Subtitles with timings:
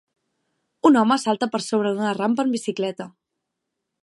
[0.89, 3.09] Un home salta per sobre d'una rampa en bicicleta